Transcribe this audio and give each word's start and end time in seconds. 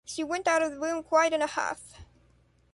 She 0.03 0.23
went 0.23 0.47
out 0.47 0.63
of 0.63 0.71
the 0.71 0.79
room 0.79 1.03
quite 1.03 1.31
in 1.31 1.43
a 1.43 1.45
huff. 1.45 1.93